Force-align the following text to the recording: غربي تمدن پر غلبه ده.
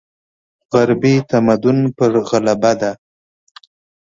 غربي 0.71 1.15
تمدن 1.29 1.77
پر 1.97 2.11
غلبه 2.29 2.71
ده. 2.79 2.91